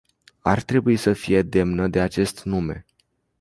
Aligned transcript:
Ar 0.43 0.61
trebui 0.61 0.95
să 0.97 1.13
fie 1.13 1.41
demnă 1.41 1.87
de 1.87 1.99
acest 1.99 2.43
nume. 2.43 2.85